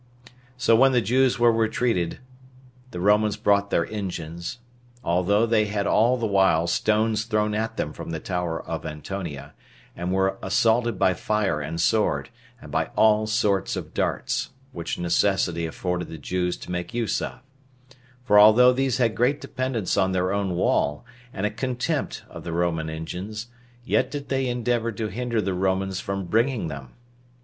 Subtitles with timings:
[0.57, 2.17] ]So when the Jews were retreated,
[2.89, 4.57] the Romans brought their engines,
[5.03, 9.53] although they had all the while stones thrown at them from the tower of Antonia,
[9.95, 15.67] and were assaulted by fire and sword, and by all sorts of darts, which necessity
[15.67, 17.39] afforded the Jews to make use of;
[18.23, 22.53] for although these had great dependence on their own wall, and a contempt of the
[22.53, 23.49] Roman engines,
[23.85, 26.93] yet did they endeavor to hinder the Romans from bringing them.